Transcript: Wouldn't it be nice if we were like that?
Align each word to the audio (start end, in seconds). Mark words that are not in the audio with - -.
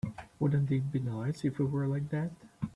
Wouldn't 0.39 0.71
it 0.71 0.91
be 0.91 0.97
nice 0.97 1.45
if 1.45 1.59
we 1.59 1.65
were 1.65 1.85
like 1.85 2.09
that? 2.09 2.31